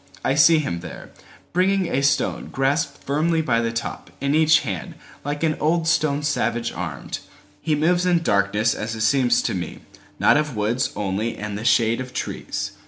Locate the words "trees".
12.15-12.71